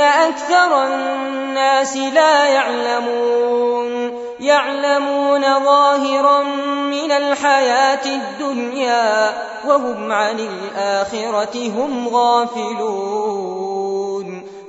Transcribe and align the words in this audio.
أكثر 0.00 0.86
الناس 0.86 1.96
لا 1.96 2.44
يعلمون 2.44 4.26
يعلمون 4.40 5.42
ظاهرا 5.42 6.42
من 6.90 7.12
الحياة 7.12 8.06
الدنيا 8.06 9.32
وهم 9.66 10.12
عن 10.12 10.40
الآخرة 10.40 11.68
هم 11.68 12.08
غافلون 12.08 13.66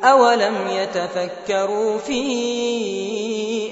أولم 0.04 0.56
يتفكروا 0.70 1.98
في 1.98 2.24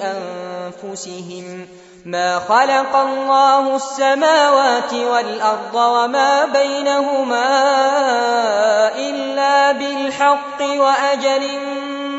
أنفسهم 0.02 1.68
ما 2.06 2.40
خلق 2.40 2.96
الله 2.96 3.76
السماوات 3.76 4.94
والأرض 4.94 5.76
وما 5.76 6.46
بينهما 6.46 7.48
إلا 8.96 9.72
بالحق 9.72 10.62
وأجل 10.62 11.42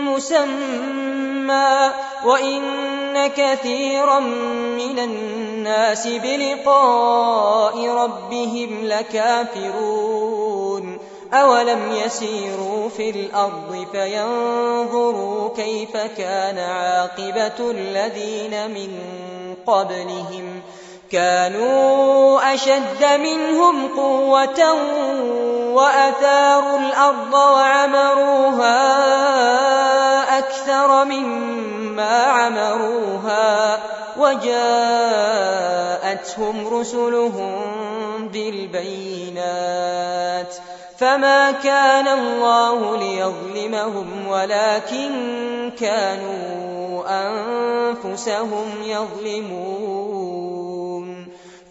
مسمى 0.05 1.91
وإن 2.25 3.27
كثيرا 3.27 4.21
من 4.21 4.99
الناس 4.99 6.07
بلقاء 6.07 7.89
ربهم 7.89 8.85
لكافرون 8.85 10.37
أولم 11.33 11.93
يسيروا 11.93 12.89
في 12.89 13.11
الأرض 13.11 13.87
فينظروا 13.93 15.57
كيف 15.57 15.97
كان 15.97 16.59
عاقبة 16.59 17.71
الذين 17.71 18.71
من 18.71 18.99
قبلهم 19.67 20.63
كانوا 21.13 22.55
أشد 22.55 23.05
منهم 23.21 23.89
قوة 23.97 24.73
وأثاروا 25.73 26.79
الأرض 26.79 27.35
وعمروها 27.35 28.79
أكثر 30.39 31.05
مما 31.05 32.23
عمروها 32.23 33.79
وجاءتهم 34.19 34.57
رسلهم 36.69 38.29
بالبينات 38.33 39.77
فما 40.99 41.51
كان 41.51 42.09
الله 42.09 42.97
ليظلمهم 42.97 44.29
ولكن 44.29 45.13
كانوا 45.81 47.05
أنفسهم 47.09 48.83
يظلمون 48.83 50.17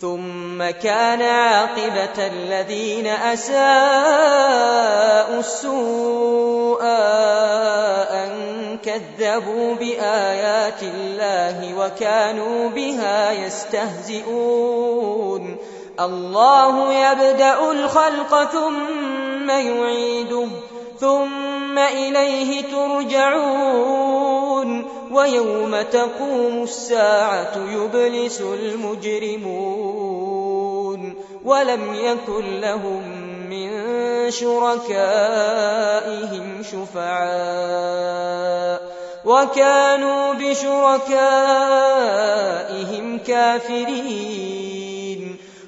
ثم 0.02 0.70
كان 0.84 1.22
عاقبة 1.22 2.28
الذين 2.28 3.08
أساءوا 3.08 3.60
السوء 5.40 6.84
أن 6.84 8.30
كذبوا 8.86 9.76
بآيات 9.76 10.84
الله 10.84 11.74
وكانوا 11.78 12.70
بها 12.70 13.32
يستهزئون 13.32 14.86
الله 16.00 16.94
يبدأ 16.94 17.72
الخلق 17.72 18.44
ثم 18.44 19.05
يعيده 19.50 20.48
ثم 21.00 21.78
إليه 21.78 22.62
ترجعون. 22.62 24.16
ويوم 25.12 25.82
تقوم 25.82 26.64
الساعة 26.64 27.52
يبلس 27.72 28.42
المجرمون. 28.42 29.66
ولم 31.46 31.96
يكن 31.96 32.60
لهم 32.62 33.04
من 33.50 33.72
شركائهم 34.32 35.04
شفعاء. 36.64 37.86
وكانوا 39.26 40.34
بشركائهم 40.34 40.80
كافرين. 43.18 44.85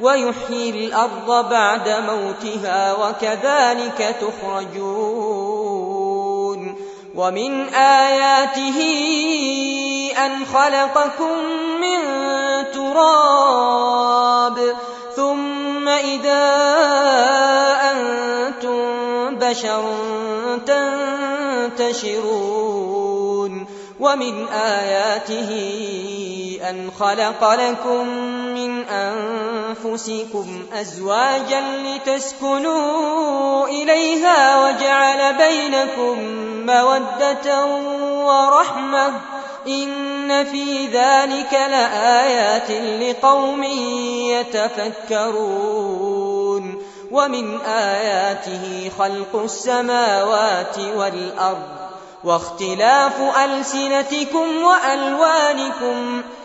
ويحيي 0.00 0.70
الأرض 0.70 1.48
بعد 1.50 1.88
موتها 1.88 2.92
وكذلك 2.92 4.16
تخرجون. 4.20 5.14
ومن 7.14 7.68
آياته 7.74 8.80
أن 10.26 10.44
خلقكم 10.54 11.38
من 11.80 11.98
تراب. 12.74 14.58
ثم 15.16 15.88
إذا 15.88 16.44
أنتم 17.92 18.84
بشر 19.38 19.84
تنتشرون. 21.76 22.64
ومن 24.00 24.48
آياته 24.48 25.50
أن 26.70 26.90
خلق 27.00 27.54
لكم 27.54 28.33
من 28.54 28.84
أنفسكم 28.84 30.66
أزواجا 30.72 31.60
لتسكنوا 31.84 33.66
إليها 33.66 34.64
وجعل 34.64 35.34
بينكم 35.34 36.18
مودة 36.66 37.66
ورحمة 38.24 39.12
إن 39.68 40.44
في 40.44 40.86
ذلك 40.86 41.52
لآيات 41.52 42.70
لقوم 43.00 43.62
يتفكرون 45.24 46.82
ومن 47.10 47.60
آياته 47.60 48.90
خلق 48.98 49.42
السماوات 49.42 50.78
والأرض 50.96 51.84
واختلاف 52.24 53.20
ألسنتكم 53.44 54.62
وألوانكم 54.62 56.22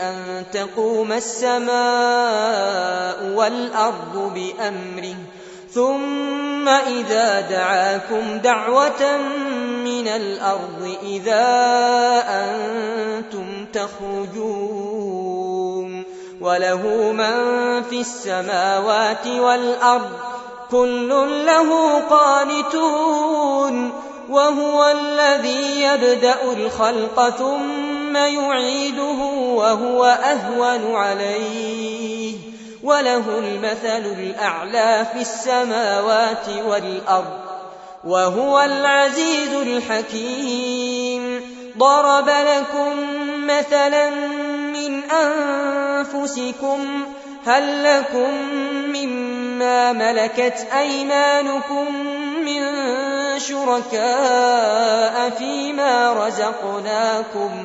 أن 0.00 0.44
تقوم 0.52 1.12
السماء 1.12 1.76
والأرض 3.34 4.32
بأمره 4.34 5.16
ثم 5.70 6.68
إذا 6.68 7.40
دعاكم 7.40 8.38
دعوة 8.38 9.16
من 9.84 10.08
الأرض 10.08 10.96
إذا 11.02 11.44
أنتم 12.28 13.66
تخرجون 13.72 15.16
وله 16.40 17.12
من 17.12 17.82
في 17.82 18.00
السماوات 18.00 19.26
والأرض 19.26 20.10
كل 20.70 21.08
له 21.46 22.00
قانتون 22.10 23.92
وهو 24.30 24.88
الذي 24.88 25.80
يبدأ 25.82 26.52
الخلق 26.52 27.28
ثم 27.28 27.85
يعيده 28.16 29.20
وهو 29.54 30.04
أهون 30.04 30.96
عليه 30.96 32.36
وله 32.82 33.38
المثل 33.38 34.06
الأعلى 34.18 35.06
في 35.12 35.20
السماوات 35.20 36.48
والأرض 36.66 37.40
وهو 38.04 38.60
العزيز 38.60 39.54
الحكيم 39.54 41.40
ضرب 41.78 42.28
لكم 42.28 42.92
مثلا 43.46 44.10
من 44.72 45.02
أنفسكم 45.10 46.78
هل 47.46 47.84
لكم 47.84 48.30
مما 48.94 49.92
ملكت 49.92 50.66
أيمانكم 50.78 51.86
من 52.44 52.62
شركاء 53.38 55.30
فيما 55.38 56.12
رزقناكم 56.12 57.64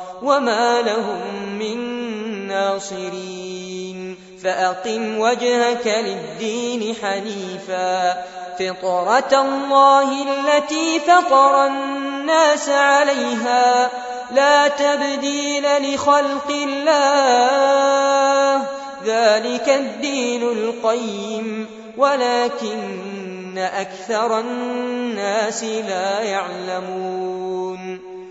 وما 0.21 0.81
لهم 0.81 1.45
من 1.59 1.77
ناصرين 2.47 4.17
فأقم 4.43 5.19
وجهك 5.19 5.87
للدين 6.05 6.95
حنيفا 6.95 8.23
فطرة 8.59 9.41
الله 9.41 10.23
التي 10.23 10.99
فطر 10.99 11.65
الناس 11.65 12.69
عليها 12.69 13.89
لا 14.31 14.67
تبديل 14.67 15.93
لخلق 15.93 16.49
الله 16.49 17.41
ذلك 19.05 19.69
الدين 19.69 20.43
القيم 20.43 21.67
ولكن 21.97 23.57
أكثر 23.57 24.39
الناس 24.39 25.63
لا 25.63 26.21
يعلمون 26.21 28.10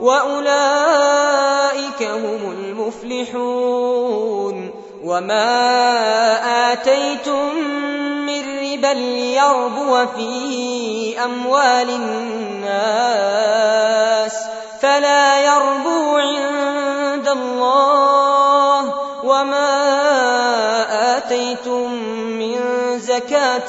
وأولئك 0.00 2.02
هم 2.02 2.52
المفلحون 2.58 4.70
وما 5.04 6.72
آتيتم 6.72 7.54
من 8.26 8.42
ربا 8.58 8.92
ليربو 8.94 10.06
في 10.16 11.24
أموال 11.24 11.90
الناس 11.90 13.40
فلا 14.80 15.44
يربو 15.44 16.16
عند 16.16 17.28
الله 17.28 18.94
وما 19.24 19.70
آتيتم 21.16 21.92
من 22.38 22.58
زكاة 22.98 23.68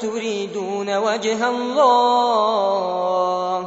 تريدون 0.00 0.96
وجه 0.96 1.48
الله 1.48 3.66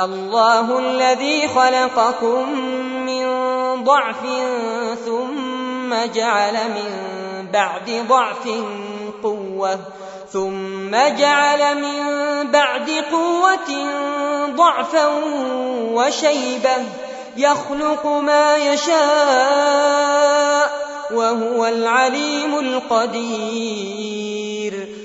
الله 0.00 0.78
الذي 0.78 1.48
خلقكم 1.48 2.58
من 3.06 3.24
ضعف 3.84 4.26
ثم 5.06 5.94
جعل 6.14 6.52
من 6.52 6.90
بعد 7.52 8.06
ضعف 8.08 8.48
قوة 9.22 9.78
ثم 10.32 10.90
جعل 10.90 11.74
من 11.78 12.02
بعد 12.50 12.90
قوة 13.12 13.86
ضعفا 14.56 15.06
وشيبة 15.92 16.76
يخلق 17.36 18.06
ما 18.06 18.56
يشاء 18.56 18.94
وهو 21.10 21.66
العليم 21.66 22.58
القدير. 22.58 24.43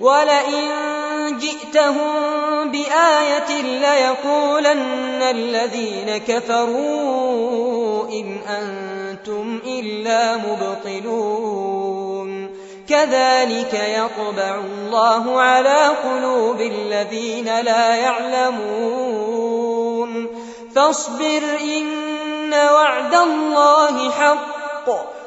ولئن 0.00 0.68
جئتهم 1.38 2.14
بآية 2.70 3.62
ليقولن 3.62 5.22
الذين 5.22 6.16
كفروا 6.16 8.08
إن 8.08 8.38
أنتم 8.48 9.60
إلا 9.66 10.36
مبطلون. 10.36 11.94
كذلك 12.88 13.74
يطبع 13.74 14.54
الله 14.54 15.40
على 15.40 15.88
قلوب 15.88 16.60
الذين 16.60 17.60
لا 17.60 17.94
يعلمون. 17.96 19.34
فاصبر 20.74 21.42
إن 21.60 22.52
وعد 22.52 23.14
الله 23.14 24.10
حق. 24.10 25.13